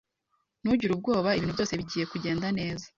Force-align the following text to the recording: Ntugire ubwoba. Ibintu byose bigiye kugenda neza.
Ntugire 0.61 0.91
ubwoba. 0.93 1.29
Ibintu 1.37 1.53
byose 1.57 1.73
bigiye 1.79 2.05
kugenda 2.11 2.47
neza. 2.59 2.85